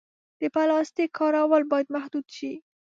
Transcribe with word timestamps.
د 0.41 0.43
پلاسټیک 0.53 1.09
کارول 1.19 1.63
باید 1.71 1.87
محدود 1.95 2.25
شي. 2.35 2.51